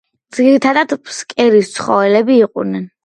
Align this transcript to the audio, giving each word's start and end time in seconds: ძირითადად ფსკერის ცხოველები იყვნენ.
ძირითადად 0.37 0.95
ფსკერის 1.09 1.71
ცხოველები 1.75 2.39
იყვნენ. 2.47 2.89